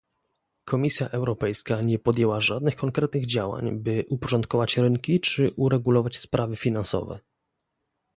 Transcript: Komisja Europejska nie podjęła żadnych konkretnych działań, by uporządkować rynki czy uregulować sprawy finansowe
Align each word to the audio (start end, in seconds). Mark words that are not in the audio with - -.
Komisja 0.65 1.09
Europejska 1.09 1.81
nie 1.81 1.99
podjęła 1.99 2.41
żadnych 2.41 2.75
konkretnych 2.75 3.25
działań, 3.25 3.79
by 3.79 4.05
uporządkować 4.09 4.77
rynki 4.77 5.19
czy 5.19 5.51
uregulować 5.57 6.17
sprawy 6.17 6.55
finansowe 6.55 7.19